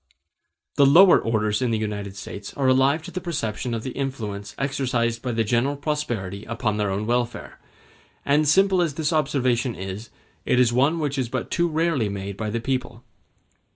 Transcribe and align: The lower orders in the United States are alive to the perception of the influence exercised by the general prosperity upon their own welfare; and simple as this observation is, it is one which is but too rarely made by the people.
The 0.77 0.85
lower 0.87 1.19
orders 1.19 1.61
in 1.61 1.69
the 1.69 1.77
United 1.77 2.15
States 2.17 2.55
are 2.55 2.67
alive 2.67 3.03
to 3.03 3.11
the 3.11 3.21
perception 3.21 3.75
of 3.75 3.83
the 3.83 3.91
influence 3.91 4.55
exercised 4.57 5.21
by 5.21 5.31
the 5.31 5.43
general 5.43 5.75
prosperity 5.77 6.43
upon 6.45 6.77
their 6.77 6.89
own 6.89 7.05
welfare; 7.05 7.59
and 8.25 8.47
simple 8.47 8.81
as 8.81 8.95
this 8.95 9.13
observation 9.13 9.75
is, 9.75 10.09
it 10.43 10.59
is 10.59 10.73
one 10.73 10.97
which 10.97 11.19
is 11.19 11.29
but 11.29 11.51
too 11.51 11.67
rarely 11.67 12.09
made 12.09 12.35
by 12.35 12.49
the 12.49 12.59
people. 12.59 13.03